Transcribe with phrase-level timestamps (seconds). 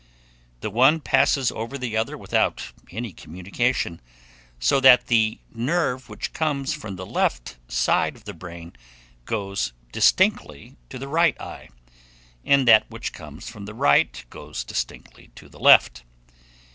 [0.61, 4.01] The one passes over the other without any communication;
[4.59, 8.73] so that the nerve which comes from the left side of the brain
[9.25, 11.69] goes distinctly to the right eye,
[12.43, 16.01] and that which comes from the right goes distinctly to the left.